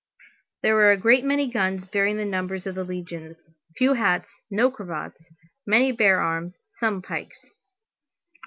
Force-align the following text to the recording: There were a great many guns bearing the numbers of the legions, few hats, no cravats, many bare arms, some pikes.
There 0.63 0.73
were 0.73 0.89
a 0.91 0.97
great 0.97 1.23
many 1.23 1.47
guns 1.47 1.85
bearing 1.85 2.17
the 2.17 2.25
numbers 2.25 2.65
of 2.65 2.73
the 2.73 2.83
legions, 2.83 3.37
few 3.77 3.93
hats, 3.93 4.31
no 4.49 4.71
cravats, 4.71 5.27
many 5.67 5.91
bare 5.91 6.19
arms, 6.21 6.57
some 6.79 7.03
pikes. 7.03 7.51